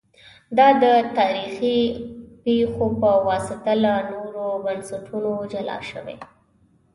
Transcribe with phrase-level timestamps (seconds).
[0.57, 0.85] دا د
[1.17, 1.79] تاریخي
[2.43, 6.17] پېښو په واسطه له نورو بنسټونو جلا شوي